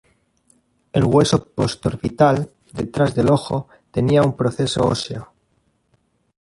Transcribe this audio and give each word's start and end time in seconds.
El 0.93 1.03
hueso 1.03 1.49
postorbital, 1.53 2.51
detrás 2.73 3.13
del 3.13 3.29
ojo, 3.29 3.67
tenía 3.91 4.23
un 4.23 4.35
proceso 4.35 4.81
óseo. 4.87 5.31